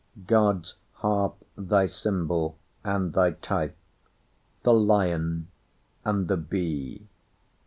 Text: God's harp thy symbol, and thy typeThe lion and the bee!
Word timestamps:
God's 0.25 0.77
harp 0.93 1.35
thy 1.55 1.85
symbol, 1.85 2.57
and 2.83 3.13
thy 3.13 3.33
typeThe 3.33 3.67
lion 4.65 5.49
and 6.03 6.27
the 6.27 6.37
bee! 6.37 7.07